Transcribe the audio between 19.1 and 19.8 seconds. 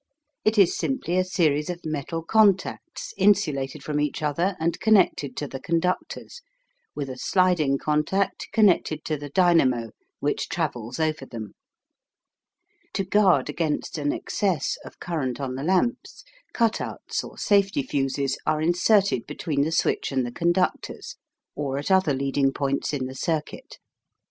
between the